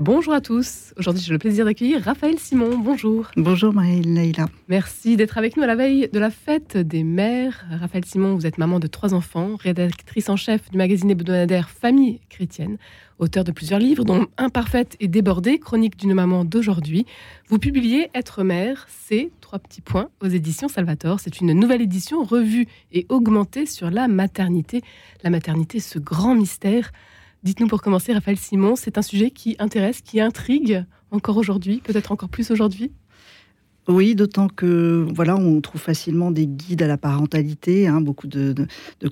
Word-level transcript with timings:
Bonjour 0.00 0.32
à 0.32 0.40
tous. 0.40 0.92
Aujourd'hui, 0.96 1.22
j'ai 1.22 1.32
le 1.32 1.38
plaisir 1.38 1.64
d'accueillir 1.64 2.02
Raphaël 2.02 2.36
Simon. 2.40 2.76
Bonjour. 2.78 3.30
Bonjour 3.36 3.72
Marie-Leila. 3.72 4.48
Merci 4.66 5.16
d'être 5.16 5.38
avec 5.38 5.56
nous 5.56 5.62
à 5.62 5.66
la 5.68 5.76
veille 5.76 6.08
de 6.12 6.18
la 6.18 6.30
fête 6.30 6.76
des 6.76 7.04
mères. 7.04 7.64
Raphaël 7.70 8.04
Simon, 8.04 8.34
vous 8.34 8.44
êtes 8.44 8.58
maman 8.58 8.80
de 8.80 8.88
trois 8.88 9.14
enfants, 9.14 9.54
rédactrice 9.54 10.28
en 10.28 10.34
chef 10.36 10.68
du 10.68 10.78
magazine 10.78 11.12
hebdomadaire 11.12 11.70
Famille 11.70 12.20
chrétienne, 12.28 12.76
auteur 13.20 13.44
de 13.44 13.52
plusieurs 13.52 13.78
livres, 13.78 14.04
dont 14.04 14.26
Imparfaite 14.36 14.96
et 14.98 15.06
débordée, 15.06 15.60
chronique 15.60 15.96
d'une 15.96 16.12
maman 16.12 16.44
d'aujourd'hui. 16.44 17.06
Vous 17.48 17.60
publiez 17.60 18.10
Être 18.14 18.42
mère, 18.42 18.88
c'est 18.88 19.30
trois 19.40 19.60
petits 19.60 19.80
points 19.80 20.08
aux 20.20 20.26
éditions 20.26 20.66
Salvatore. 20.66 21.20
C'est 21.20 21.40
une 21.40 21.52
nouvelle 21.52 21.82
édition 21.82 22.24
revue 22.24 22.66
et 22.92 23.06
augmentée 23.10 23.64
sur 23.64 23.92
la 23.92 24.08
maternité. 24.08 24.82
La 25.22 25.30
maternité, 25.30 25.78
ce 25.78 26.00
grand 26.00 26.34
mystère 26.34 26.90
Dites-nous 27.44 27.66
pour 27.66 27.82
commencer, 27.82 28.14
Raphaël 28.14 28.38
Simon, 28.38 28.74
c'est 28.74 28.96
un 28.96 29.02
sujet 29.02 29.30
qui 29.30 29.54
intéresse, 29.58 30.00
qui 30.00 30.18
intrigue 30.18 30.82
encore 31.10 31.36
aujourd'hui, 31.36 31.82
peut-être 31.84 32.10
encore 32.10 32.30
plus 32.30 32.50
aujourd'hui? 32.50 32.90
Oui, 33.86 34.14
d'autant 34.14 34.48
que 34.48 35.06
voilà, 35.14 35.36
on 35.36 35.60
trouve 35.60 35.82
facilement 35.82 36.30
des 36.30 36.46
guides 36.46 36.82
à 36.82 36.86
la 36.86 36.96
parentalité, 36.96 37.86
hein, 37.86 38.00
beaucoup 38.00 38.28
de, 38.28 38.54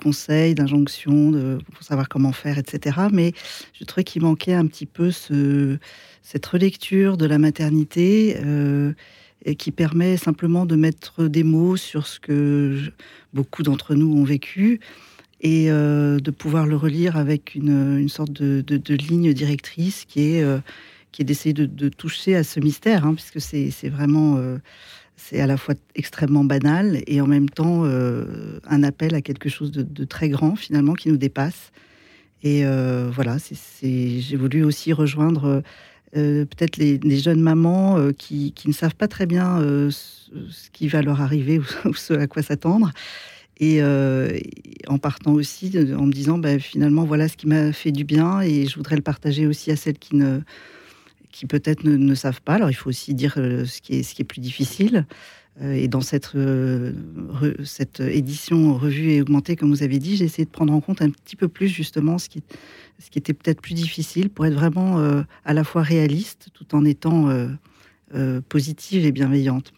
conseils, 0.00 0.54
d'injonctions, 0.54 1.58
pour 1.74 1.82
savoir 1.82 2.08
comment 2.08 2.32
faire, 2.32 2.56
etc. 2.56 3.00
Mais 3.12 3.32
je 3.74 3.84
trouvais 3.84 4.04
qu'il 4.04 4.22
manquait 4.22 4.54
un 4.54 4.66
petit 4.66 4.86
peu 4.86 5.10
ce, 5.10 5.76
cette 6.22 6.46
relecture 6.46 7.18
de 7.18 7.26
la 7.26 7.36
maternité 7.36 8.38
euh, 8.42 8.94
et 9.44 9.56
qui 9.56 9.72
permet 9.72 10.16
simplement 10.16 10.64
de 10.64 10.76
mettre 10.76 11.24
des 11.24 11.44
mots 11.44 11.76
sur 11.76 12.06
ce 12.06 12.18
que 12.18 12.78
beaucoup 13.34 13.62
d'entre 13.62 13.94
nous 13.94 14.10
ont 14.16 14.24
vécu 14.24 14.80
et 15.42 15.70
euh, 15.70 16.20
de 16.20 16.30
pouvoir 16.30 16.66
le 16.66 16.76
relire 16.76 17.16
avec 17.16 17.54
une, 17.56 17.98
une 17.98 18.08
sorte 18.08 18.32
de, 18.32 18.60
de, 18.60 18.94
ligne 18.94 19.32
directrice 19.34 20.04
qui 20.04 20.36
est, 20.36 20.42
euh, 20.42 20.58
est 21.18 21.24
d'essayer 21.24 21.52
de, 21.52 21.88
toucher 21.88 22.36
à 22.36 22.44
ce 22.44 22.60
mystère, 22.60 23.04
hein, 23.04 23.14
puisque 23.14 23.40
c'est 23.40 23.88
vraiment, 23.88 24.36
euh, 24.36 24.58
c'est 25.16 25.40
à 25.40 25.46
la 25.48 25.56
fois 25.56 25.74
extrêmement 25.96 26.44
banal 26.44 27.02
et 27.08 27.20
en 27.20 27.26
même 27.26 27.50
temps 27.50 27.84
un 27.84 28.82
appel 28.82 29.14
à 29.14 29.20
quelque 29.20 29.48
chose 29.48 29.72
de, 29.72 30.04
très 30.04 30.28
grand 30.28 30.56
finalement 30.56 30.94
qui 30.94 31.08
nous 31.08 31.16
dépasse. 31.16 31.72
Et 32.44 32.64
voilà, 32.64 33.36
j'ai 33.82 34.36
voulu 34.36 34.64
aussi 34.64 34.92
rejoindre 34.92 35.62
peut-être 36.12 36.76
les, 36.76 36.98
les, 36.98 37.18
jeunes 37.18 37.40
mamans 37.40 38.10
qui, 38.16 38.52
qui, 38.52 38.68
ne 38.68 38.72
savent 38.72 38.96
pas 38.96 39.06
très 39.06 39.26
bien 39.26 39.60
ce 39.60 40.70
qui 40.72 40.88
va 40.88 41.02
leur 41.02 41.20
arriver 41.20 41.60
ou 41.84 41.94
ce 41.94 42.14
à 42.14 42.26
quoi 42.26 42.42
s'attendre 42.42 42.90
et 43.58 43.82
euh, 43.82 44.38
en 44.88 44.98
partant 44.98 45.32
aussi, 45.32 45.72
en 45.96 46.06
me 46.06 46.12
disant, 46.12 46.38
bah, 46.38 46.58
finalement, 46.58 47.04
voilà 47.04 47.28
ce 47.28 47.36
qui 47.36 47.46
m'a 47.46 47.72
fait 47.72 47.92
du 47.92 48.04
bien 48.04 48.40
et 48.40 48.66
je 48.66 48.76
voudrais 48.76 48.96
le 48.96 49.02
partager 49.02 49.46
aussi 49.46 49.70
à 49.70 49.76
celles 49.76 49.98
qui 49.98 50.16
ne 50.16 50.40
qui 51.30 51.46
peut-être 51.46 51.84
ne, 51.84 52.14
savent 52.14 52.42
pas. 52.42 52.54
Alors 52.54 52.68
il 52.68 52.74
faut 52.74 52.90
aussi 52.90 53.14
dire 53.14 53.34
euh, 53.38 53.64
ce 53.64 53.80
qui 53.80 53.94
est, 53.94 54.02
ce 54.02 54.14
qui 54.14 54.20
est 54.20 54.26
plus 54.26 54.40
difficile. 54.40 55.06
Euh, 55.62 55.72
et 55.72 55.88
dans 55.88 56.02
cette, 56.02 56.36
cette 57.64 58.00
édition 58.00 58.74
revue 58.74 59.12
et 59.12 59.22
augmentée, 59.22 59.56
comme 59.56 59.70
vous 59.70 59.82
avez 59.82 59.98
dit, 59.98 60.16
j'ai 60.16 60.26
essayé 60.26 60.44
de 60.44 60.50
prendre 60.50 60.74
en 60.74 60.80
compte 60.82 61.00
un 61.00 61.08
petit 61.08 61.36
peu 61.36 61.48
plus 61.48 61.68
justement 61.68 62.18
ce 62.18 62.28
qui, 62.28 62.42
ce 62.98 63.10
qui 63.10 63.18
était 63.18 63.32
peut-être 63.32 63.62
plus 63.62 63.74
difficile 63.74 64.28
pour 64.28 64.44
être 64.44 64.54
vraiment 64.54 64.98
à 65.44 65.52
la 65.54 65.64
fois 65.64 65.82
réaliste 65.82 66.48
tout 66.52 66.74
en 66.74 66.84
étant 66.84 67.28
positive 68.48 69.06
et 69.06 69.12
bienveillante. 69.12 69.72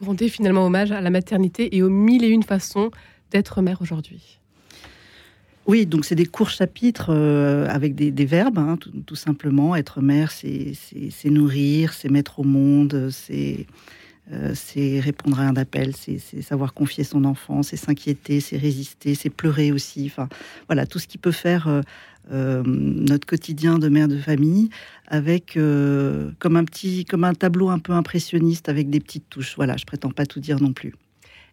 Vous 0.00 0.06
rendez 0.06 0.28
finalement 0.28 0.66
hommage 0.66 0.92
à 0.92 1.00
la 1.00 1.10
maternité 1.10 1.76
et 1.76 1.82
aux 1.82 1.90
mille 1.90 2.24
et 2.24 2.28
une 2.28 2.44
façons 2.44 2.90
d'être 3.32 3.62
mère 3.62 3.82
aujourd'hui. 3.82 4.38
Oui, 5.66 5.84
donc 5.84 6.06
c'est 6.06 6.14
des 6.14 6.24
courts 6.24 6.48
chapitres 6.48 7.10
euh, 7.10 7.66
avec 7.68 7.94
des, 7.94 8.24
verbes, 8.24 8.58
hein, 8.58 8.78
tout, 8.78 9.16
simplement. 9.16 9.76
Être 9.76 10.00
mère, 10.00 10.30
c'est 10.30 10.72
nourrir, 11.26 11.92
c'est 11.92 12.08
mettre 12.08 12.38
au 12.38 12.44
monde, 12.44 13.10
c'est 13.10 13.66
euh, 14.32 14.54
répondre 15.00 15.40
à 15.40 15.44
un 15.44 15.56
appel, 15.56 15.94
c'est 15.96 16.18
savoir 16.42 16.74
confier 16.74 17.04
son 17.04 17.24
enfant, 17.24 17.62
c'est 17.62 17.76
s'inquiéter, 17.76 18.40
c'est 18.40 18.56
résister, 18.56 19.14
c'est 19.14 19.30
pleurer 19.30 19.72
aussi. 19.72 20.06
Enfin, 20.06 20.28
voilà, 20.68 20.86
tout 20.86 20.98
ce 20.98 21.06
qui 21.06 21.18
peut 21.18 21.32
faire 21.32 21.68
euh, 21.68 21.82
notre 22.30 23.26
quotidien 23.26 23.78
de 23.78 23.88
mère 23.88 24.08
de 24.08 24.18
famille 24.18 24.68
avec 25.06 25.54
comme 25.54 26.56
un 26.56 26.64
petit, 26.64 27.04
comme 27.04 27.24
un 27.24 27.34
tableau 27.34 27.68
un 27.70 27.78
peu 27.78 27.92
impressionniste 27.92 28.68
avec 28.68 28.90
des 28.90 29.00
petites 29.00 29.28
touches. 29.30 29.56
Voilà, 29.56 29.76
je 29.76 29.84
prétends 29.84 30.10
pas 30.10 30.26
tout 30.26 30.40
dire 30.40 30.60
non 30.60 30.72
plus. 30.72 30.94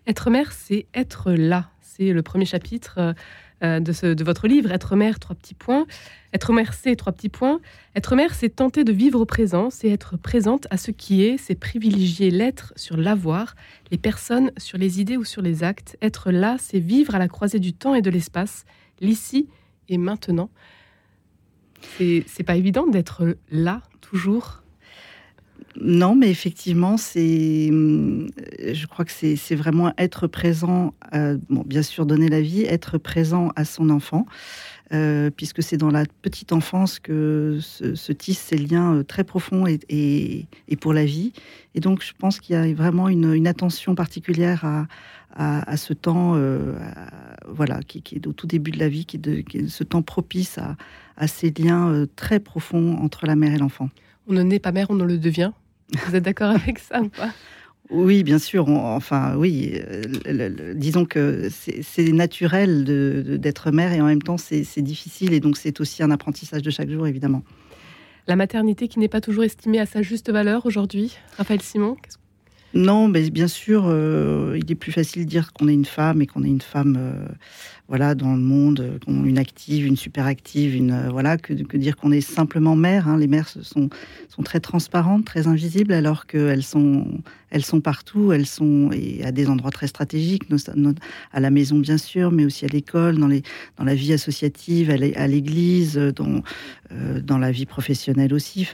Être 0.08 0.30
mère, 0.30 0.52
c'est 0.52 0.86
être 0.94 1.32
là. 1.32 1.70
C'est 1.82 2.12
le 2.12 2.22
premier 2.22 2.46
chapitre 2.46 3.16
euh, 3.64 3.80
de, 3.80 4.14
de, 4.14 4.24
votre 4.26 4.48
livre, 4.48 4.72
Être 4.72 4.98
mère, 4.98 5.18
trois 5.18 5.36
petits 5.36 5.54
points. 5.54 5.86
Être 6.34 6.52
mère, 6.52 6.74
c'est 6.74 6.98
trois 6.98 7.14
petits 7.14 7.30
points. 7.30 7.62
Être 7.96 8.16
mère, 8.18 8.36
c'est 8.36 8.50
tenter 8.50 8.84
de 8.84 8.92
vivre 8.92 9.22
au 9.22 9.26
présent, 9.26 9.70
c'est 9.70 9.90
être 9.90 10.18
présente 10.18 10.68
à 10.72 10.78
ce 10.78 10.92
qui 10.92 11.24
est, 11.24 11.38
c'est 11.38 11.56
privilégier 11.56 12.32
l'être 12.32 12.74
sur 12.76 12.98
l'avoir, 12.98 13.56
les 13.92 13.98
personnes 13.98 14.52
sur 14.58 14.78
les 14.78 15.00
idées 15.00 15.16
ou 15.16 15.24
sur 15.24 15.42
les 15.42 15.64
actes. 15.64 15.98
Être 16.02 16.32
là, 16.32 16.58
c'est 16.60 16.80
vivre 16.80 17.16
à 17.16 17.20
la 17.20 17.30
croisée 17.30 17.60
du 17.60 17.72
temps 17.72 17.96
et 17.96 18.02
de 18.02 18.10
l'espace, 18.10 18.66
l'ici 19.00 19.48
et 19.90 19.98
maintenant. 19.98 20.50
C'est 21.98 22.44
pas 22.46 22.56
évident 22.56 22.88
d'être 22.88 23.38
là, 23.52 23.82
toujours, 24.02 24.64
non, 25.78 26.16
mais 26.16 26.30
effectivement, 26.30 26.96
c'est, 26.96 27.68
hum, 27.70 28.30
je 28.60 28.88
crois 28.88 29.04
que 29.04 29.12
c'est 29.12 29.56
vraiment 29.56 29.94
être 29.98 30.28
présent, 30.28 30.94
bon, 31.14 31.64
bien 31.66 31.82
sûr, 31.82 32.06
donner 32.06 32.30
la 32.30 32.42
vie, 32.42 32.64
être 32.64 32.98
présent 32.98 33.52
à 33.56 33.66
son 33.66 33.90
enfant, 33.90 34.26
euh, 34.94 35.32
puisque 35.36 35.64
c'est 35.64 35.78
dans 35.78 35.90
la 35.90 36.06
petite 36.22 36.54
enfance 36.54 37.00
que 37.00 37.58
se, 37.60 38.12
tissent 38.12 38.40
ces 38.40 38.58
liens 38.58 38.98
euh, 38.98 39.04
très 39.04 39.24
profonds 39.24 39.66
et, 39.68 40.46
pour 40.80 40.94
la 40.94 41.06
vie. 41.06 41.34
Et 41.74 41.80
donc, 41.80 42.04
je 42.04 42.14
pense 42.18 42.40
qu'il 42.40 42.56
y 42.56 42.60
a 42.60 42.72
vraiment 42.74 43.10
une, 43.10 43.48
attention 43.48 43.96
particulière 43.96 44.86
à, 45.36 45.78
ce 45.78 45.94
temps, 45.94 46.34
euh, 46.36 46.76
voilà, 47.48 47.80
qui, 47.82 48.04
est 48.16 48.28
au 48.28 48.34
tout 48.34 48.46
début 48.46 48.72
de 48.72 48.80
la 48.80 48.88
vie, 48.88 49.06
qui 49.06 49.18
est, 49.18 49.68
ce 49.68 49.84
temps 49.84 50.04
propice 50.04 50.60
à, 50.60 50.78
à 51.18 51.28
ces 51.28 51.52
liens 51.52 52.06
très 52.16 52.40
profonds 52.40 52.98
entre 52.98 53.26
la 53.26 53.36
mère 53.36 53.54
et 53.54 53.58
l'enfant. 53.58 53.90
On 54.28 54.34
ne 54.34 54.44
naît 54.44 54.60
pas 54.60 54.72
mère, 54.72 54.92
on 54.92 54.96
ne 54.96 55.04
le 55.04 55.18
devient. 55.18 55.52
Vous 56.08 56.16
êtes 56.16 56.24
d'accord 56.24 56.52
avec 56.52 56.80
ça 56.80 57.02
ou 57.02 57.10
pas? 57.10 57.32
Oui, 57.90 58.24
bien 58.24 58.40
sûr. 58.40 58.68
enfin, 58.68 59.36
oui. 59.38 59.74
Euh, 60.28 60.74
disons 60.74 61.06
que 61.06 61.50
c'est 61.50 62.12
naturel 62.12 62.84
d'être 63.40 63.72
mère 63.72 63.94
et 63.94 64.02
en 64.02 64.06
même 64.06 64.22
temps 64.22 64.38
c'est 64.38 64.82
difficile 64.82 65.34
et 65.34 65.40
donc 65.40 65.58
c'est 65.58 65.80
aussi 65.80 66.04
un 66.04 66.12
apprentissage 66.12 66.62
de 66.62 66.70
chaque 66.70 66.90
jour, 66.90 67.08
évidemment. 67.08 67.44
La 68.28 68.36
maternité 68.36 68.88
qui 68.88 68.98
n'est 69.00 69.08
pas 69.08 69.22
toujours 69.22 69.44
estimée 69.44 69.80
à 69.80 69.86
sa 69.86 70.02
juste 70.02 70.32
valeur 70.32 70.66
aujourd'hui, 70.66 71.16
Raphaël 71.38 71.62
Simon. 71.62 71.96
Non, 72.76 73.08
mais 73.08 73.30
bien 73.30 73.48
sûr, 73.48 73.86
euh, 73.88 74.60
il 74.62 74.70
est 74.70 74.76
plus 74.76 74.92
facile 74.92 75.24
de 75.24 75.30
dire 75.30 75.54
qu'on 75.54 75.70
est 75.70 75.74
une 75.74 75.86
femme 75.86 76.22
et 76.22 76.28
qu'on 76.28 76.44
est 76.44 76.50
une 76.50 76.60
femme, 76.60 76.98
euh, 77.00 77.26
voilà, 77.88 78.16
dans 78.16 78.34
le 78.34 78.42
monde, 78.42 79.00
une 79.08 79.38
active, 79.38 79.86
une 79.86 79.96
super 79.96 80.26
active, 80.26 80.76
une 80.76 80.92
euh, 80.92 81.10
voilà, 81.10 81.38
que, 81.38 81.54
que 81.54 81.78
dire 81.78 81.96
qu'on 81.96 82.12
est 82.12 82.20
simplement 82.20 82.76
mère. 82.76 83.08
Hein. 83.08 83.18
Les 83.18 83.28
mères 83.28 83.48
sont 83.48 83.90
sont 84.28 84.44
très 84.44 84.60
transparentes, 84.60 85.24
très 85.24 85.48
invisibles, 85.48 85.94
alors 85.94 86.26
qu'elles 86.26 86.64
sont 86.64 87.08
elles 87.50 87.64
sont 87.64 87.80
partout, 87.80 88.34
elles 88.34 88.46
sont 88.46 88.90
et 88.92 89.24
à 89.24 89.32
des 89.32 89.48
endroits 89.48 89.72
très 89.72 89.88
stratégiques, 89.88 90.44
à 91.32 91.40
la 91.40 91.52
maison 91.52 91.80
bien 91.80 91.98
sûr, 91.98 92.30
mais 92.34 92.44
aussi 92.44 92.66
à 92.66 92.68
l'école, 92.68 93.18
dans 93.18 93.30
les 93.30 93.44
dans 93.78 93.86
la 93.86 93.96
vie 93.96 94.12
associative, 94.12 94.90
à 94.90 95.28
l'église, 95.28 95.96
dans 95.96 96.42
dans 97.24 97.38
la 97.38 97.52
vie 97.52 97.66
professionnelle 97.66 98.34
aussi. 98.34 98.68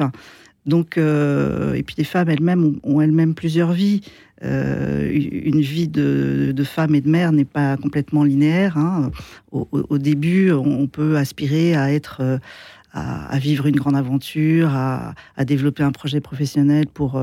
Donc, 0.65 0.97
euh, 0.97 1.73
et 1.73 1.83
puis 1.83 1.95
les 1.97 2.03
femmes 2.03 2.29
elles-mêmes 2.29 2.79
ont, 2.83 3.01
elles-mêmes 3.01 3.33
plusieurs 3.33 3.71
vies. 3.71 4.01
Euh, 4.43 5.11
une 5.11 5.61
vie 5.61 5.87
de, 5.87 6.63
femme 6.63 6.95
et 6.95 7.01
de 7.01 7.09
mère 7.09 7.31
n'est 7.31 7.45
pas 7.45 7.77
complètement 7.77 8.23
linéaire. 8.23 8.77
Hein. 8.77 9.11
Au, 9.51 9.97
début, 9.97 10.51
on 10.51 10.87
peut 10.87 11.17
aspirer 11.17 11.75
à 11.75 11.91
être, 11.93 12.21
euh, 12.21 12.37
à, 12.93 13.37
vivre 13.39 13.67
une 13.67 13.75
grande 13.75 13.95
aventure, 13.95 14.69
à, 14.75 15.13
développer 15.45 15.83
un 15.83 15.91
projet 15.91 16.21
professionnel 16.21 16.87
pour 16.87 17.21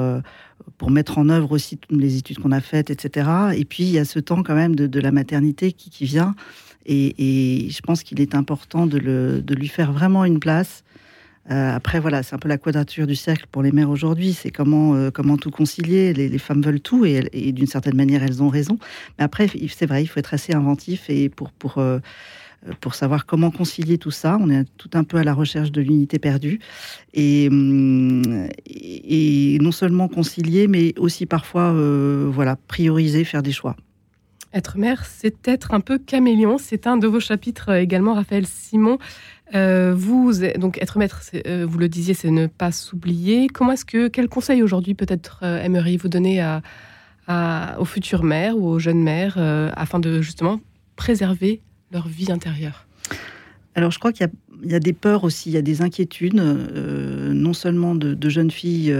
pour 0.76 0.90
mettre 0.90 1.18
en 1.18 1.28
œuvre 1.28 1.52
aussi 1.52 1.78
les 1.88 2.18
études 2.18 2.40
qu'on 2.40 2.52
a 2.52 2.60
faites, 2.60 2.90
etc. 2.90 3.28
Et 3.56 3.64
puis 3.64 3.84
il 3.84 3.90
y 3.90 3.98
a 3.98 4.04
ce 4.04 4.18
temps 4.18 4.42
quand 4.42 4.54
même 4.54 4.76
de, 4.76 5.00
la 5.00 5.10
maternité 5.10 5.72
qui, 5.72 6.04
vient. 6.04 6.34
Et, 6.84 7.68
je 7.70 7.80
pense 7.80 8.02
qu'il 8.02 8.20
est 8.20 8.34
important 8.34 8.86
de 8.86 9.54
lui 9.54 9.68
faire 9.68 9.92
vraiment 9.92 10.24
une 10.24 10.40
place 10.40 10.84
euh, 11.50 11.74
après, 11.74 11.98
voilà, 11.98 12.22
c'est 12.22 12.34
un 12.34 12.38
peu 12.38 12.48
la 12.48 12.58
quadrature 12.58 13.06
du 13.06 13.16
cercle 13.16 13.46
pour 13.50 13.62
les 13.62 13.72
mères 13.72 13.90
aujourd'hui. 13.90 14.34
C'est 14.34 14.50
comment, 14.50 14.94
euh, 14.94 15.10
comment 15.10 15.36
tout 15.36 15.50
concilier. 15.50 16.12
Les, 16.12 16.38
femmes 16.38 16.62
veulent 16.62 16.80
tout 16.80 17.04
et, 17.04 17.52
d'une 17.52 17.66
certaine 17.66 17.96
manière, 17.96 18.22
elles 18.22 18.42
ont 18.42 18.48
raison. 18.48 18.78
Mais 19.18 19.24
après, 19.24 19.48
c'est 19.68 19.86
vrai, 19.86 20.02
il 20.02 20.06
faut 20.06 20.20
être 20.20 20.34
assez 20.34 20.54
inventif 20.54 21.08
et 21.08 21.28
pour, 21.30 21.50
pour, 21.52 21.78
euh, 21.78 22.00
pour 22.80 22.94
savoir 22.94 23.24
comment 23.24 23.50
concilier 23.50 23.96
tout 23.96 24.10
ça. 24.10 24.36
On 24.40 24.50
est 24.50 24.64
tout 24.76 24.90
un 24.92 25.04
peu 25.04 25.16
à 25.16 25.24
la 25.24 25.32
recherche 25.32 25.72
de 25.72 25.80
l'unité 25.80 26.18
perdue. 26.18 26.60
Et, 27.14 27.48
hum, 27.50 28.48
et, 28.66 29.58
non 29.62 29.72
seulement 29.72 30.08
concilier, 30.08 30.68
mais 30.68 30.92
aussi 30.98 31.24
parfois, 31.24 31.72
voilà, 32.30 32.56
prioriser, 32.56 33.24
faire 33.24 33.42
des 33.42 33.52
choix. 33.52 33.74
Être 34.54 34.78
mère, 34.78 35.04
c'est 35.04 35.46
être 35.46 35.74
un 35.74 35.80
peu 35.80 35.98
caméléon. 35.98 36.56
C'est 36.56 36.86
un 36.86 36.96
de 36.96 37.06
vos 37.06 37.20
chapitres 37.20 37.70
également, 37.70 38.14
Raphaël 38.14 38.46
Simon. 38.46 38.98
Euh, 39.54 39.94
vous, 39.96 40.32
donc 40.58 40.78
être 40.80 40.98
maître, 40.98 41.22
euh, 41.46 41.66
vous 41.68 41.78
le 41.78 41.88
disiez, 41.88 42.14
c'est 42.14 42.30
ne 42.30 42.46
pas 42.46 42.72
s'oublier. 42.72 43.48
Comment 43.48 43.72
est-ce 43.72 43.84
que, 43.84 44.08
quel 44.08 44.28
conseil 44.28 44.62
aujourd'hui 44.62 44.94
peut-être 44.94 45.40
euh, 45.42 45.62
aimeriez-vous 45.62 46.08
donner 46.08 46.40
à, 46.40 46.62
aux 47.78 47.84
futures 47.84 48.24
mères 48.24 48.56
ou 48.56 48.68
aux 48.68 48.78
jeunes 48.78 49.02
mères 49.02 49.36
afin 49.76 49.98
de 50.00 50.22
justement 50.22 50.60
préserver 50.96 51.60
leur 51.92 52.08
vie 52.08 52.32
intérieure? 52.32 52.86
Alors 53.74 53.90
je 53.90 53.98
crois 53.98 54.12
qu'il 54.12 54.28
y, 54.64 54.74
a 54.74 54.80
des 54.80 54.94
peurs 54.94 55.24
aussi, 55.24 55.50
il 55.50 55.52
y 55.52 55.58
a 55.58 55.62
des 55.62 55.82
inquiétudes, 55.82 56.34
non 56.34 57.52
seulement 57.52 57.94
de, 57.94 58.28
jeunes 58.30 58.50
filles 58.50 58.96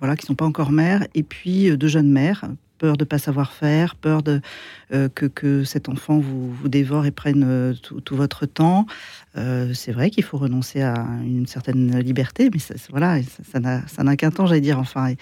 voilà, 0.00 0.16
qui 0.16 0.24
ne 0.24 0.26
sont 0.26 0.34
pas 0.34 0.44
encore 0.44 0.70
mères, 0.70 1.06
et 1.14 1.22
puis 1.22 1.74
de 1.74 1.88
jeunes 1.88 2.10
mères 2.10 2.44
peur 2.80 2.96
de 2.96 3.04
ne 3.04 3.06
pas 3.06 3.18
savoir 3.18 3.52
faire, 3.52 3.94
peur 3.94 4.22
de, 4.22 4.40
euh, 4.92 5.08
que, 5.14 5.26
que, 5.26 5.64
cet 5.64 5.88
enfant 5.90 6.18
vous, 6.18 6.50
vous 6.50 6.68
dévore 6.68 7.04
et 7.04 7.10
prenne 7.10 7.44
euh, 7.46 7.74
tout, 7.74 8.16
votre 8.16 8.46
temps. 8.46 8.86
Euh, 9.36 9.74
c'est 9.74 9.92
vrai 9.92 10.08
qu'il 10.10 10.24
faut 10.24 10.38
renoncer 10.38 10.80
à 10.80 11.06
une 11.22 11.46
certaine 11.46 12.00
liberté, 12.00 12.48
mais 12.52 12.58
ça, 12.58 12.74
voilà, 12.88 13.18
ça 13.52 13.60
n'a 14.02 14.16
qu'un 14.16 14.30
temps, 14.30 14.46
j'allais 14.46 14.62
dire. 14.62 14.78
Enfin, 14.78 15.12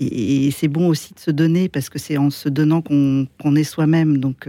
et, 0.00 0.50
c'est 0.50 0.68
bon 0.68 0.88
aussi 0.88 1.14
de 1.14 1.20
se 1.20 1.30
donner 1.30 1.68
parce 1.68 1.88
que 1.88 2.00
c'est 2.00 2.18
en 2.18 2.30
se 2.30 2.48
donnant 2.48 2.82
qu'on 2.82 3.56
est 3.56 3.64
soi-même. 3.64 4.18
Donc 4.18 4.48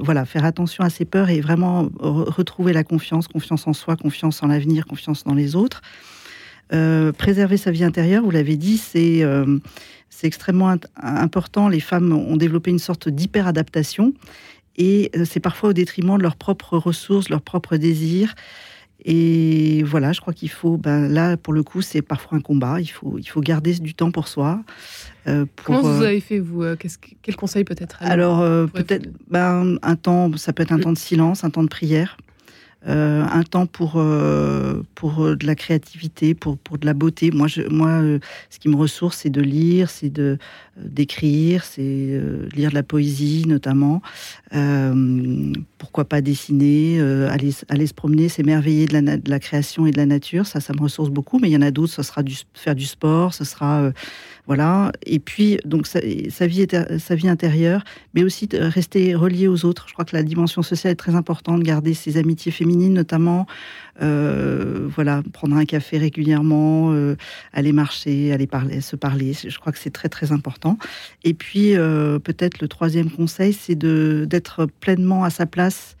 voilà, 0.00 0.24
faire 0.24 0.44
attention 0.44 0.84
à 0.84 0.90
ses 0.90 1.04
peurs 1.04 1.30
et 1.30 1.40
vraiment 1.40 1.90
retrouver 1.98 2.72
la 2.72 2.84
confiance, 2.84 3.28
confiance 3.28 3.66
en 3.66 3.72
soi, 3.72 3.96
confiance 3.96 4.42
en 4.42 4.46
l'avenir, 4.46 4.86
confiance 4.86 5.24
dans 5.24 5.34
les 5.34 5.56
autres. 5.56 5.82
Préserver 6.68 7.56
sa 7.56 7.70
vie 7.70 7.84
intérieure, 7.84 8.24
vous 8.24 8.30
l'avez 8.30 8.56
dit, 8.56 8.78
c'est 8.78 9.22
c'est 10.14 10.28
extrêmement 10.28 10.76
important. 10.96 11.68
Les 11.68 11.80
femmes 11.80 12.12
ont 12.12 12.36
développé 12.36 12.70
une 12.70 12.78
sorte 12.78 13.08
d'hyper-adaptation 13.08 14.14
et 14.76 15.10
euh, 15.16 15.24
c'est 15.24 15.40
parfois 15.40 15.70
au 15.70 15.72
détriment 15.72 16.16
de 16.18 16.22
leurs 16.22 16.36
propres 16.36 16.78
ressources, 16.78 17.28
leurs 17.28 17.42
propres 17.42 17.76
désirs. 17.76 18.34
Et 19.04 19.82
voilà, 19.82 20.12
je 20.12 20.20
crois 20.20 20.32
qu'il 20.32 20.48
faut, 20.48 20.76
ben 20.76 21.08
là, 21.08 21.36
pour 21.36 21.52
le 21.52 21.62
coup, 21.62 21.82
c'est 21.82 22.00
parfois 22.00 22.38
un 22.38 22.40
combat. 22.40 22.80
Il 22.80 22.86
faut, 22.86 23.18
il 23.18 23.28
faut 23.28 23.40
garder 23.40 23.74
du 23.74 23.92
temps 23.92 24.12
pour 24.12 24.28
soi. 24.28 24.62
Euh, 25.26 25.46
Comment 25.64 25.82
vous 25.82 26.02
euh, 26.02 26.06
avez 26.06 26.20
fait, 26.20 26.38
vous 26.38 26.64
Quel 27.22 27.36
conseil 27.36 27.64
peut-être 27.64 27.98
Alors, 28.00 28.38
peut-être 28.70 29.08
ben, 29.28 29.78
un 29.82 29.96
temps, 29.96 30.34
ça 30.36 30.52
peut 30.52 30.62
être 30.62 30.72
un 30.72 30.78
temps 30.78 30.92
de 30.92 30.98
silence, 30.98 31.44
un 31.44 31.50
temps 31.50 31.64
de 31.64 31.68
prière. 31.68 32.16
Euh, 32.86 33.24
un 33.32 33.42
temps 33.44 33.64
pour 33.64 33.94
euh, 33.96 34.82
pour 34.94 35.24
euh, 35.24 35.36
de 35.36 35.46
la 35.46 35.54
créativité, 35.54 36.34
pour 36.34 36.58
pour 36.58 36.76
de 36.76 36.84
la 36.84 36.92
beauté. 36.92 37.30
Moi, 37.30 37.48
moi, 37.70 38.02
ce 38.50 38.58
qui 38.58 38.68
me 38.68 38.76
ressource, 38.76 39.18
c'est 39.22 39.30
de 39.30 39.40
lire, 39.40 39.88
c'est 39.88 40.10
de 40.10 40.36
d'écrire, 40.76 41.64
c'est 41.64 42.20
lire 42.54 42.70
de 42.70 42.74
la 42.74 42.82
poésie 42.82 43.44
notamment. 43.46 44.02
pourquoi 45.78 46.04
pas 46.04 46.20
dessiner, 46.20 47.00
aller 47.00 47.52
aller 47.68 47.86
se 47.86 47.94
promener, 47.94 48.28
s'émerveiller 48.28 48.86
de 48.86 48.92
la, 48.92 49.16
de 49.16 49.30
la 49.30 49.38
création 49.38 49.86
et 49.86 49.90
de 49.90 49.96
la 49.96 50.06
nature. 50.06 50.46
Ça, 50.46 50.60
ça 50.60 50.74
me 50.74 50.80
ressource 50.80 51.10
beaucoup. 51.10 51.38
Mais 51.38 51.48
il 51.48 51.52
y 51.52 51.56
en 51.56 51.62
a 51.62 51.70
d'autres. 51.70 51.92
Ce 51.92 52.02
sera 52.02 52.22
faire 52.52 52.74
du 52.74 52.84
sport, 52.84 53.32
ce 53.32 53.44
sera 53.44 53.92
voilà. 54.46 54.92
Et 55.06 55.18
puis, 55.18 55.58
donc, 55.64 55.86
sa, 55.86 56.00
vie, 56.00 56.28
sa 56.98 57.14
vie 57.14 57.28
intérieure, 57.28 57.82
mais 58.12 58.22
aussi 58.22 58.48
rester 58.52 59.14
relié 59.14 59.48
aux 59.48 59.64
autres. 59.64 59.86
Je 59.88 59.94
crois 59.94 60.04
que 60.04 60.14
la 60.14 60.22
dimension 60.22 60.62
sociale 60.62 60.92
est 60.92 60.96
très 60.96 61.14
importante, 61.14 61.62
garder 61.62 61.94
ses 61.94 62.18
amitiés 62.18 62.52
féminines, 62.52 62.92
notamment. 62.92 63.46
Euh, 64.02 64.88
voilà, 64.94 65.22
prendre 65.32 65.56
un 65.56 65.64
café 65.64 65.98
régulièrement, 65.98 66.92
euh, 66.92 67.16
aller 67.52 67.72
marcher, 67.72 68.32
aller 68.32 68.46
parler, 68.46 68.80
se 68.80 68.96
parler. 68.96 69.32
Je 69.32 69.58
crois 69.58 69.72
que 69.72 69.78
c'est 69.78 69.92
très, 69.92 70.08
très 70.08 70.32
important. 70.32 70.78
Et 71.22 71.32
puis, 71.32 71.76
euh, 71.76 72.18
peut-être 72.18 72.60
le 72.60 72.68
troisième 72.68 73.10
conseil, 73.10 73.54
c'est 73.54 73.76
d'être 73.76 74.66
pleinement 74.80 75.24
à 75.24 75.30
sa 75.30 75.46
place 75.46 75.96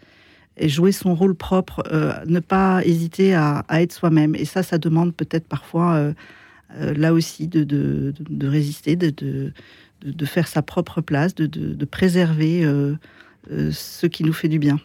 et 0.56 0.68
jouer 0.68 0.92
son 0.92 1.14
rôle 1.14 1.34
propre, 1.34 1.82
ne 2.26 2.38
pas 2.38 2.84
hésiter 2.84 3.34
à, 3.34 3.64
à 3.68 3.82
être 3.82 3.92
soi-même. 3.92 4.36
Et 4.36 4.44
ça, 4.44 4.62
ça 4.62 4.78
demande 4.78 5.12
peut-être 5.14 5.48
parfois 5.48 5.94
euh, 5.94 6.12
là 6.78 7.12
aussi 7.12 7.46
de, 7.46 7.64
de, 7.64 8.14
de 8.18 8.46
résister, 8.46 8.96
de, 8.96 9.10
de, 9.10 10.26
faire 10.26 10.48
sa 10.48 10.62
propre 10.62 11.00
place, 11.00 11.34
de, 11.34 11.84
préserver 11.84 12.64
euh, 12.64 12.94
euh, 13.50 13.70
ce 13.72 14.06
qui 14.06 14.24
nous 14.24 14.32
fait 14.32 14.48
du 14.48 14.58
bien. 14.58 14.78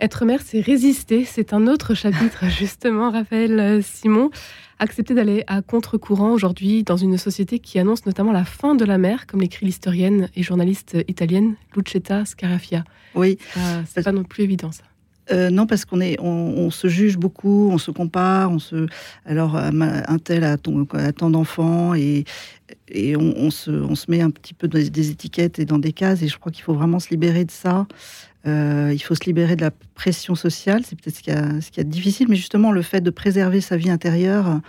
Être 0.00 0.24
mère, 0.24 0.40
c'est 0.44 0.60
résister. 0.60 1.24
C'est 1.24 1.52
un 1.52 1.66
autre 1.66 1.94
chapitre, 1.94 2.44
justement, 2.58 3.10
Raphaël 3.10 3.82
Simon. 3.82 4.30
Accepter 4.78 5.14
d'aller 5.14 5.42
à 5.48 5.60
contre-courant 5.60 6.30
aujourd'hui 6.30 6.84
dans 6.84 6.96
une 6.96 7.18
société 7.18 7.58
qui 7.58 7.80
annonce 7.80 8.06
notamment 8.06 8.30
la 8.30 8.44
fin 8.44 8.76
de 8.76 8.84
la 8.84 8.96
mer, 8.96 9.26
comme 9.26 9.40
l'écrit 9.40 9.66
l'historienne 9.66 10.28
et 10.36 10.44
journaliste 10.44 10.96
italienne 11.08 11.56
Lucetta 11.74 12.24
Scarafia. 12.24 12.84
Oui. 13.16 13.38
c'est 13.86 14.04
pas 14.04 14.12
non 14.12 14.22
plus 14.22 14.44
évident, 14.44 14.70
ça. 14.70 14.84
Euh, 15.30 15.50
non, 15.50 15.66
parce 15.66 15.84
qu'on 15.84 16.00
est, 16.00 16.18
on, 16.20 16.70
se 16.70 16.88
juge 16.88 17.16
beaucoup, 17.16 17.70
on 17.70 17.78
se 17.78 17.90
compare, 17.90 18.50
on 18.50 18.58
se. 18.58 18.86
Alors, 19.26 19.56
un 19.56 20.18
tel 20.18 20.44
a, 20.44 20.56
tant 20.56 21.30
d'enfants 21.30 21.94
et, 21.94 22.24
et 22.88 23.16
on, 23.16 23.50
se, 23.50 23.70
on 23.70 23.94
se 23.94 24.10
met 24.10 24.20
un 24.20 24.30
petit 24.30 24.54
peu 24.54 24.68
dans 24.68 24.78
des 24.78 25.10
étiquettes 25.10 25.58
et 25.58 25.64
dans 25.64 25.78
des 25.78 25.92
cases. 25.92 26.22
Et 26.22 26.28
je 26.28 26.38
crois 26.38 26.52
qu'il 26.52 26.64
faut 26.64 26.74
vraiment 26.74 26.98
se 26.98 27.10
libérer 27.10 27.44
de 27.44 27.50
ça. 27.50 27.86
Euh, 28.46 28.92
il 28.94 29.00
faut 29.00 29.14
se 29.14 29.24
libérer 29.24 29.56
de 29.56 29.62
la 29.62 29.70
pression 29.94 30.34
sociale. 30.34 30.82
C'est 30.84 30.98
peut-être 30.98 31.16
ce 31.16 31.22
qui 31.22 31.30
a, 31.30 31.60
ce 31.60 31.70
qui 31.70 31.80
est 31.80 31.84
difficile, 31.84 32.28
mais 32.28 32.36
justement 32.36 32.72
le 32.72 32.82
fait 32.82 33.00
de 33.00 33.10
préserver 33.10 33.60
sa 33.60 33.76
vie 33.76 33.90
intérieure 33.90 34.60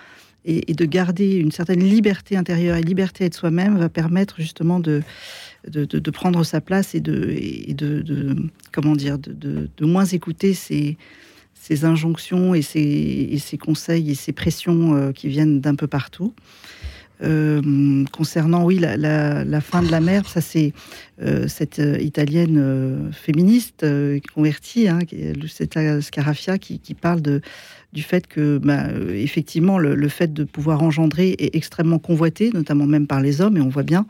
et, 0.45 0.73
de 0.73 0.85
garder 0.85 1.35
une 1.35 1.51
certaine 1.51 1.83
liberté 1.83 2.37
intérieure 2.37 2.77
et 2.77 2.81
liberté 2.81 3.23
à 3.23 3.27
être 3.27 3.35
soi-même 3.35 3.77
va 3.77 3.89
permettre 3.89 4.35
justement 4.37 4.79
de, 4.79 5.01
de, 5.67 6.11
prendre 6.11 6.43
sa 6.43 6.61
place 6.61 6.95
et 6.95 7.01
de, 7.01 7.73
de, 7.73 8.35
comment 8.71 8.95
dire, 8.95 9.17
de, 9.19 9.85
moins 9.85 10.05
écouter 10.05 10.53
ces, 10.53 10.97
ces 11.53 11.85
injonctions 11.85 12.55
et 12.55 12.61
ces, 12.61 12.79
et 12.79 13.37
ces, 13.39 13.57
conseils 13.57 14.11
et 14.11 14.15
ces 14.15 14.31
pressions 14.31 14.95
euh, 14.95 15.11
qui 15.11 15.27
viennent 15.27 15.59
d'un 15.59 15.75
peu 15.75 15.87
partout. 15.87 16.33
Euh, 17.21 18.05
concernant, 18.13 18.63
oui, 18.63 18.79
la, 18.79 18.95
la, 18.95 19.61
fin 19.61 19.83
de 19.83 19.91
la 19.91 19.99
mer, 19.99 20.25
ça 20.25 20.39
c'est 20.39 20.71
euh, 21.21 21.49
cette 21.49 21.81
italienne 21.99 23.11
féministe 23.11 23.85
convertie, 24.33 24.87
hein, 24.87 24.99
Lucetta 25.11 25.99
Scarafia, 25.99 26.57
qui, 26.57 26.79
qui, 26.79 26.93
parle 26.93 27.21
de 27.21 27.41
du 27.91 28.03
fait 28.03 28.27
que, 28.27 28.59
bah, 28.59 28.87
euh, 28.89 29.13
effectivement, 29.13 29.79
le, 29.79 30.07
fait 30.09 30.31
de 30.31 30.43
pouvoir 30.43 30.83
engendrer 30.83 31.35
est 31.39 31.55
extrêmement 31.55 31.97
convoité, 31.97 32.51
notamment 32.53 32.85
même 32.85 33.07
par 33.07 33.19
les 33.19 33.41
hommes, 33.41 33.57
et 33.57 33.61
on 33.61 33.69
voit 33.69 33.83
bien. 33.83 34.05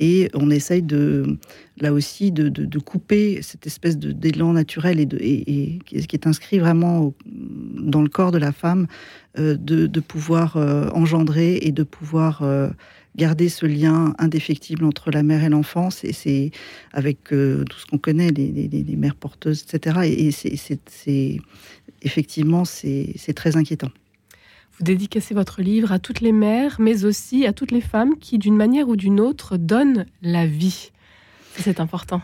Et 0.00 0.30
on 0.34 0.50
essaye 0.50 0.82
de, 0.82 1.38
là 1.78 1.92
aussi, 1.92 2.32
de, 2.32 2.78
couper 2.78 3.40
cette 3.42 3.66
espèce 3.66 3.98
d'élan 3.98 4.54
naturel 4.54 4.98
et, 4.98 5.06
de, 5.06 5.18
et, 5.20 5.78
qui 5.86 6.16
est 6.16 6.26
inscrit 6.26 6.58
vraiment 6.58 7.12
dans 7.26 8.00
le 8.02 8.08
corps 8.08 8.32
de 8.32 8.38
la 8.38 8.52
femme, 8.52 8.86
euh, 9.38 9.56
de, 9.58 10.00
pouvoir 10.00 10.56
euh, 10.56 10.88
engendrer 10.94 11.58
et 11.60 11.72
de 11.72 11.82
pouvoir 11.82 12.42
garder 13.16 13.48
ce 13.48 13.66
lien 13.66 14.14
indéfectible 14.18 14.84
entre 14.84 15.10
la 15.10 15.22
mère 15.22 15.44
et 15.44 15.48
l'enfant, 15.50 15.90
c'est 15.90 16.50
avec 16.92 17.24
tout 17.24 17.78
ce 17.78 17.86
qu'on 17.90 17.98
connaît, 17.98 18.30
les, 18.30 18.96
mères 18.96 19.16
porteuses, 19.16 19.66
etc. 19.68 20.00
Et, 20.04 20.30
c'est 20.30 21.40
effectivement, 22.02 22.64
c'est 22.64 23.34
très 23.34 23.56
inquiétant. 23.56 23.90
Vous 24.78 24.84
dédicacez 24.84 25.34
votre 25.34 25.60
livre 25.60 25.90
à 25.90 25.98
toutes 25.98 26.20
les 26.20 26.32
mères, 26.32 26.76
mais 26.78 27.04
aussi 27.04 27.46
à 27.46 27.52
toutes 27.52 27.72
les 27.72 27.80
femmes 27.80 28.16
qui, 28.18 28.38
d'une 28.38 28.56
manière 28.56 28.88
ou 28.88 28.96
d'une 28.96 29.18
autre, 29.18 29.56
donnent 29.56 30.06
la 30.22 30.46
vie. 30.46 30.92
C'est 31.56 31.80
important. 31.80 32.22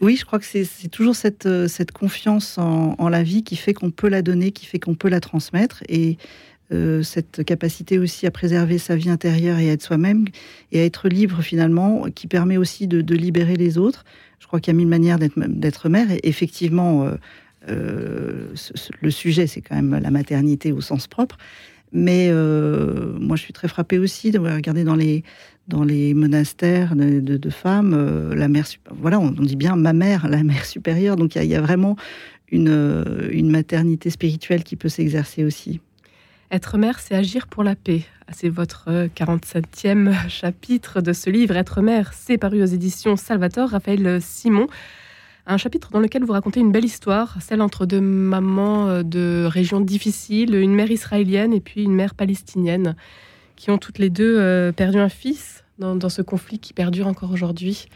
Oui, 0.00 0.16
je 0.16 0.24
crois 0.24 0.38
que 0.38 0.46
c'est 0.46 0.88
toujours 0.88 1.14
cette, 1.14 1.48
cette 1.68 1.92
confiance 1.92 2.56
en, 2.58 3.08
la 3.08 3.22
vie 3.22 3.44
qui 3.44 3.54
fait 3.54 3.74
qu'on 3.74 3.90
peut 3.90 4.08
la 4.08 4.22
donner, 4.22 4.50
qui 4.50 4.66
fait 4.66 4.78
qu'on 4.78 4.94
peut 4.94 5.10
la 5.10 5.20
transmettre. 5.20 5.82
Et 5.88 6.16
euh, 6.72 7.02
cette 7.02 7.44
capacité 7.44 7.98
aussi 7.98 8.26
à 8.26 8.30
préserver 8.30 8.78
sa 8.78 8.96
vie 8.96 9.10
intérieure 9.10 9.58
et 9.58 9.68
à 9.68 9.72
être 9.72 9.82
soi-même 9.82 10.26
et 10.70 10.80
à 10.80 10.84
être 10.84 11.08
libre 11.08 11.42
finalement, 11.42 12.06
qui 12.14 12.28
permet 12.28 12.56
aussi 12.56 12.86
de, 12.86 13.14
libérer 13.14 13.56
les 13.56 13.76
autres. 13.76 14.04
Je 14.38 14.46
crois 14.46 14.58
qu'il 14.60 14.72
y 14.72 14.76
a 14.76 14.78
mille 14.78 14.88
manières 14.88 15.18
d'être 15.18 15.88
mère. 15.88 16.10
Et 16.10 16.28
effectivement, 16.28 17.04
euh, 17.04 17.10
euh, 17.10 17.16
le 17.66 19.10
sujet, 19.10 19.46
c'est 19.46 19.60
quand 19.60 19.76
même 19.76 19.98
la 20.02 20.10
maternité 20.10 20.72
au 20.72 20.80
sens 20.80 21.06
propre. 21.06 21.36
Mais 21.92 22.28
euh, 22.30 23.16
moi, 23.18 23.36
je 23.36 23.42
suis 23.42 23.52
très 23.52 23.68
frappée 23.68 23.98
aussi 23.98 24.30
de 24.30 24.38
regarder 24.38 24.84
dans 24.84 24.94
les, 24.94 25.24
dans 25.68 25.82
les 25.82 26.14
monastères 26.14 26.94
de, 26.94 27.50
femmes, 27.50 27.94
euh, 27.94 28.34
la 28.34 28.48
mère, 28.48 28.66
voilà, 28.90 29.18
on, 29.18 29.30
dit 29.30 29.56
bien 29.56 29.76
ma 29.76 29.92
mère, 29.92 30.28
la 30.28 30.42
mère 30.42 30.64
supérieure. 30.64 31.16
Donc 31.16 31.34
il 31.34 31.44
y, 31.44 31.54
a 31.54 31.60
vraiment 31.60 31.96
une, 32.52 33.28
une 33.30 33.50
maternité 33.50 34.10
spirituelle 34.10 34.62
qui 34.62 34.76
peut 34.76 34.88
s'exercer 34.88 35.44
aussi. 35.44 35.80
Être 36.52 36.78
mère, 36.78 36.98
c'est 36.98 37.14
agir 37.14 37.46
pour 37.46 37.62
la 37.62 37.76
paix. 37.76 38.02
C'est 38.32 38.48
votre 38.48 39.08
47e 39.16 40.28
chapitre 40.28 41.00
de 41.00 41.12
ce 41.12 41.30
livre. 41.30 41.56
Être 41.56 41.80
mère, 41.80 42.12
c'est 42.12 42.38
paru 42.38 42.62
aux 42.62 42.66
éditions 42.66 43.16
Salvatore, 43.16 43.70
Raphaël 43.70 44.20
Simon 44.20 44.68
un 45.50 45.56
chapitre 45.56 45.90
dans 45.90 46.00
lequel 46.00 46.24
vous 46.24 46.32
racontez 46.32 46.60
une 46.60 46.72
belle 46.72 46.84
histoire, 46.84 47.36
celle 47.40 47.60
entre 47.60 47.84
deux 47.84 48.00
mamans 48.00 48.88
euh, 48.88 49.02
de 49.02 49.44
régions 49.46 49.80
difficiles, 49.80 50.54
une 50.54 50.74
mère 50.74 50.90
israélienne 50.90 51.52
et 51.52 51.60
puis 51.60 51.82
une 51.82 51.94
mère 51.94 52.14
palestinienne, 52.14 52.94
qui 53.56 53.70
ont 53.70 53.78
toutes 53.78 53.98
les 53.98 54.10
deux 54.10 54.38
euh, 54.38 54.72
perdu 54.72 54.98
un 54.98 55.08
fils 55.08 55.64
dans, 55.78 56.08
ce 56.10 56.20
conflit 56.20 56.58
qui 56.58 56.74
perdure 56.74 57.06
encore 57.06 57.32
aujourd'hui. 57.32 57.86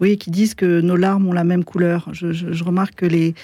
Oui, 0.00 0.18
qui 0.18 0.30
disent 0.30 0.54
que 0.54 0.80
nos 0.80 0.94
larmes 0.94 1.26
ont 1.26 1.32
la 1.32 1.42
même 1.42 1.64
couleur. 1.64 2.08
Je, 2.12 2.62
remarque 2.62 2.94
que 2.94 3.06
les, 3.06 3.34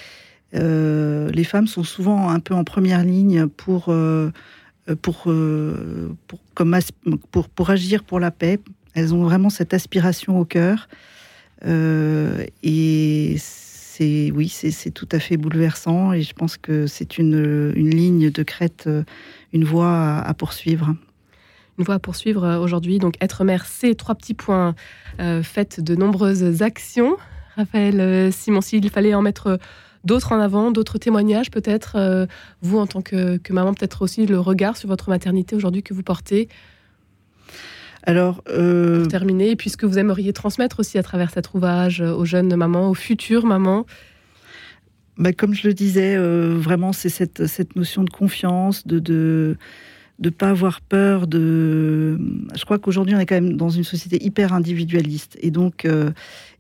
les 0.53 1.45
femmes 1.45 1.67
sont 1.67 1.83
souvent 1.83 2.31
un 2.31 2.39
peu 2.39 2.55
en 2.55 2.63
première 2.63 3.03
ligne 3.03 3.49
pour, 3.49 3.93
pour, 5.03 5.23
pour, 6.29 6.41
comme 6.55 6.79
pour, 7.33 7.49
pour 7.49 7.71
agir 7.71 8.05
pour 8.05 8.21
la 8.21 8.31
paix. 8.31 8.61
Elles 8.95 9.13
ont 9.13 9.25
vraiment 9.25 9.51
cette 9.51 9.75
aspiration 9.75 10.39
au 10.39 10.45
cœur. 10.45 10.87
Et 11.65 13.37
c'est 13.39 14.31
oui, 14.33 14.49
c'est 14.49 14.91
tout 14.91 15.09
à 15.13 15.19
fait 15.19 15.37
bouleversant 15.37 16.13
et 16.13 16.23
je 16.23 16.35
pense 16.35 16.57
que 16.57 16.87
c'est 16.87 17.17
une, 17.17 17.73
une, 17.77 17.91
ligne 17.91 18.31
de 18.31 18.43
crête, 18.43 18.89
une 19.53 19.65
voie 19.65 20.19
à, 20.19 20.35
poursuivre. 20.35 20.95
Une 21.79 21.85
voie 21.85 21.95
à 21.95 21.99
poursuivre 21.99 22.45
euh, 22.45 22.59
aujourd'hui. 22.59 22.99
Donc, 22.99 23.15
être 23.21 23.45
mère, 23.45 23.67
c'est 23.67 23.95
trois 23.95 24.15
petits 24.15 24.35
points. 24.35 24.75
Euh, 25.21 25.43
faites 25.43 25.81
de 25.81 25.95
nombreuses 25.95 26.63
actions. 26.63 27.17
Raphaël 27.57 28.01
euh, 28.01 28.31
Simon, 28.31 28.61
s'il 28.61 28.91
fallait 28.91 29.15
en 29.15 29.23
mettre 29.23 29.59
d'autres 30.05 30.33
en 30.33 30.41
avant, 30.41 30.71
d'autres 30.71 30.99
témoignages 30.99 31.51
peut-être, 31.51 31.97
euh, 31.97 32.27
vous 32.63 32.79
en 32.79 32.87
tant 32.87 33.03
que 33.03 33.41
maman, 33.51 33.75
peut-être 33.75 34.03
aussi 34.03 34.27
le 34.27 34.39
regard 34.39 34.77
sur 34.77 34.89
votre 34.89 35.09
maternité 35.09 35.57
aujourd'hui 35.57 35.83
que 35.83 35.95
vous 35.95 36.03
portez 36.03 36.49
alors, 38.07 38.43
euh... 38.49 39.01
pour 39.01 39.09
terminer, 39.09 39.51
et 39.51 39.57
puis 39.57 39.71
ce 39.71 39.77
que 39.77 39.87
vous 39.87 39.99
aimeriez 39.99 40.33
transmettre 40.33 40.81
aussi 40.81 40.99
à 40.99 41.03
travers 41.03 41.31
cet 41.31 41.55
ouvrage 41.55 42.01
aux 42.01 42.25
jeunes 42.25 42.55
mamans, 42.55 42.91
aux 42.91 42.95
futures 42.95 43.47
mamans 43.47 43.87
bah, 45.17 45.33
Comme 45.33 45.55
je 45.55 45.67
le 45.67 45.75
disais, 45.75 46.15
euh, 46.17 46.55
vraiment, 46.57 46.93
c'est 46.93 47.09
cette, 47.09 47.47
cette, 47.47 47.77
notion 47.77 48.05
de 48.05 48.11
confiance, 48.11 48.87
de, 48.87 48.99
de 48.99 49.57
de 50.19 50.31
pas 50.31 50.51
avoir 50.51 50.81
peur 50.81 51.27
de. 51.27 52.19
Je 52.55 52.65
crois 52.65 52.79
qu'aujourd'hui 52.79 53.15
on 53.15 53.19
est 53.19 53.27
quand 53.27 53.35
même 53.35 53.57
dans 53.57 53.71
une 53.71 53.85
société 53.85 54.25
hyper 54.25 54.53
individualiste 54.53 55.37
et 55.41 55.51
donc 55.51 55.85
euh, 55.85 56.13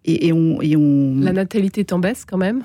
et, 0.04 0.26
et, 0.26 0.32
on, 0.32 0.60
et, 0.60 0.76
on, 0.76 1.20
La 1.20 1.32
natalité 1.32 1.80
est 1.80 1.92
en 1.92 1.98
baisse 1.98 2.24
quand 2.24 2.36
même. 2.36 2.62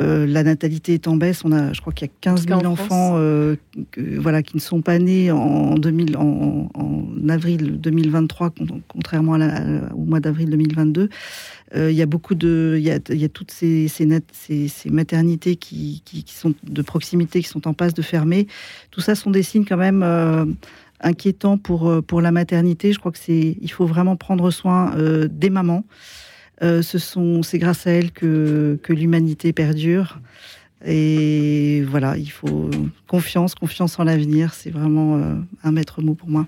Euh, 0.00 0.26
la 0.26 0.42
natalité 0.42 0.94
est 0.94 1.06
en 1.06 1.16
baisse. 1.16 1.44
On 1.44 1.52
a, 1.52 1.72
je 1.72 1.80
crois 1.80 1.92
qu'il 1.92 2.08
y 2.08 2.10
a 2.10 2.14
15 2.22 2.46
000 2.46 2.64
enfants 2.64 3.16
euh, 3.16 3.56
que, 3.90 4.00
voilà, 4.18 4.42
qui 4.42 4.56
ne 4.56 4.60
sont 4.60 4.80
pas 4.80 4.98
nés 4.98 5.30
en, 5.30 5.74
2000, 5.74 6.16
en, 6.16 6.70
en 6.74 7.28
avril 7.28 7.78
2023, 7.78 8.54
contrairement 8.88 9.34
à 9.34 9.38
la, 9.38 9.94
au 9.94 10.04
mois 10.04 10.20
d'avril 10.20 10.48
2022. 10.48 11.10
Euh, 11.74 11.90
il 11.90 11.96
y 11.96 12.02
a 12.02 12.06
beaucoup 12.06 12.34
de, 12.34 12.76
il 12.78 12.84
y 12.84 12.90
a, 12.90 12.98
il 13.10 13.16
y 13.16 13.24
a 13.24 13.28
toutes 13.28 13.50
ces, 13.50 13.88
ces, 13.88 14.06
net, 14.06 14.24
ces, 14.32 14.68
ces 14.68 14.88
maternités 14.88 15.56
qui, 15.56 16.02
qui, 16.06 16.24
qui, 16.24 16.34
sont 16.34 16.54
de 16.62 16.82
proximité, 16.82 17.42
qui 17.42 17.48
sont 17.48 17.68
en 17.68 17.74
passe 17.74 17.92
de 17.92 18.02
fermer. 18.02 18.46
Tout 18.90 19.02
ça 19.02 19.14
sont 19.14 19.30
des 19.30 19.42
signes 19.42 19.66
quand 19.66 19.76
même 19.76 20.56
inquiétants 21.00 21.58
pour 21.58 22.02
pour 22.06 22.20
la 22.20 22.30
maternité. 22.30 22.92
Je 22.92 22.98
crois 22.98 23.12
que 23.12 23.18
c'est, 23.18 23.56
il 23.60 23.70
faut 23.70 23.86
vraiment 23.86 24.16
prendre 24.16 24.50
soin 24.50 24.94
des 25.30 25.50
mamans. 25.50 25.84
Euh, 26.62 26.82
ce 26.82 26.98
sont, 26.98 27.42
c'est 27.42 27.58
grâce 27.58 27.86
à 27.86 27.90
elles 27.90 28.12
que, 28.12 28.78
que 28.82 28.92
l'humanité 28.92 29.52
perdure. 29.52 30.20
Et 30.84 31.82
voilà, 31.88 32.16
il 32.16 32.30
faut 32.30 32.70
confiance, 33.06 33.54
confiance 33.54 33.98
en 33.98 34.04
l'avenir. 34.04 34.52
C'est 34.54 34.70
vraiment 34.70 35.16
euh, 35.16 35.34
un 35.62 35.72
maître 35.72 36.02
mot 36.02 36.14
pour 36.14 36.28
moi. 36.28 36.46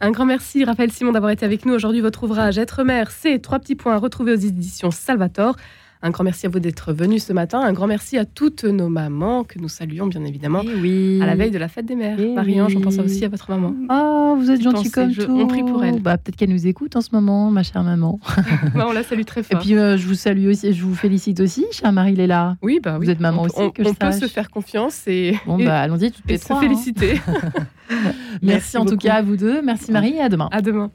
Un 0.00 0.10
grand 0.10 0.26
merci, 0.26 0.64
Raphaël 0.64 0.90
Simon, 0.90 1.12
d'avoir 1.12 1.30
été 1.30 1.44
avec 1.44 1.64
nous 1.64 1.74
aujourd'hui. 1.74 2.00
Votre 2.00 2.24
ouvrage 2.24 2.58
Être 2.58 2.82
mère, 2.82 3.10
c'est 3.10 3.38
trois 3.40 3.58
petits 3.58 3.76
points 3.76 3.94
à 3.94 3.98
retrouver 3.98 4.32
aux 4.32 4.36
éditions 4.36 4.90
Salvator. 4.90 5.56
Un 6.04 6.10
grand 6.10 6.24
merci 6.24 6.46
à 6.46 6.48
vous 6.48 6.58
d'être 6.58 6.92
venu 6.92 7.20
ce 7.20 7.32
matin. 7.32 7.60
Un 7.60 7.72
grand 7.72 7.86
merci 7.86 8.18
à 8.18 8.24
toutes 8.24 8.64
nos 8.64 8.88
mamans 8.88 9.44
que 9.44 9.60
nous 9.60 9.68
saluons 9.68 10.08
bien 10.08 10.24
évidemment 10.24 10.62
eh 10.64 10.74
oui. 10.74 11.20
à 11.22 11.26
la 11.26 11.36
veille 11.36 11.52
de 11.52 11.58
la 11.58 11.68
fête 11.68 11.86
des 11.86 11.94
mères. 11.94 12.16
Eh 12.18 12.34
oui. 12.38 12.58
j'en 12.68 12.80
pense 12.80 12.98
aussi 12.98 13.24
à 13.24 13.28
votre 13.28 13.48
maman. 13.50 13.72
Oh, 13.88 14.36
vous 14.36 14.50
êtes 14.50 14.62
gentille 14.62 14.90
comme 14.90 15.12
je, 15.12 15.22
tout. 15.22 15.30
On 15.30 15.46
prie 15.46 15.62
pour 15.62 15.84
elle. 15.84 16.00
Bah, 16.00 16.18
peut-être 16.18 16.36
qu'elle 16.36 16.50
nous 16.50 16.66
écoute 16.66 16.96
en 16.96 17.00
ce 17.02 17.10
moment, 17.12 17.50
ma 17.52 17.62
chère 17.62 17.84
maman. 17.84 18.18
bah, 18.74 18.86
on 18.88 18.92
la 18.92 19.04
salue 19.04 19.22
très 19.22 19.44
fort. 19.44 19.60
Et 19.60 19.64
puis 19.64 19.76
euh, 19.76 19.96
je 19.96 20.06
vous 20.08 20.14
salue 20.14 20.48
aussi, 20.48 20.72
je 20.72 20.82
vous 20.82 20.96
félicite 20.96 21.38
aussi, 21.38 21.64
chère 21.70 21.92
Marie-Léla. 21.92 22.56
Oui, 22.62 22.80
bah 22.82 22.96
vous 22.96 23.04
oui. 23.04 23.10
êtes 23.10 23.20
maman 23.20 23.42
on, 23.42 23.44
aussi. 23.46 23.54
On, 23.58 23.70
que 23.70 23.82
on 23.82 23.90
je 23.90 23.94
peut 23.94 24.10
sache. 24.10 24.20
se 24.22 24.26
faire 24.26 24.50
confiance 24.50 25.06
et, 25.06 25.38
bon, 25.46 25.62
bah, 25.62 25.80
allons-y 25.80 26.10
toutes 26.10 26.24
et 26.28 26.32
les 26.32 26.38
se 26.38 26.46
trois. 26.46 26.60
féliciter. 26.60 27.20
Merci, 27.90 28.06
Merci 28.42 28.76
en 28.78 28.86
tout 28.86 28.96
cas 28.96 29.14
à 29.14 29.22
vous 29.22 29.36
deux. 29.36 29.62
Merci 29.62 29.92
Marie 29.92 30.14
et 30.14 30.20
à 30.20 30.28
demain. 30.28 30.48
À 30.50 30.62
demain. 30.62 30.90